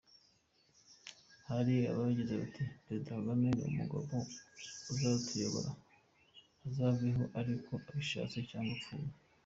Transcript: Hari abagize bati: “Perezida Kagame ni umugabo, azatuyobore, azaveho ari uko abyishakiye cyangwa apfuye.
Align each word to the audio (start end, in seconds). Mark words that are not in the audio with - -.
Hari 1.49 1.75
abagize 1.91 2.33
bati: 2.41 2.63
“Perezida 2.83 3.09
Kagame 3.17 3.47
ni 3.53 3.63
umugabo, 3.69 4.05
azatuyobore, 4.91 5.71
azaveho 6.67 7.23
ari 7.37 7.51
uko 7.57 7.71
abyishakiye 7.77 8.43
cyangwa 8.51 8.73
apfuye. 8.79 9.07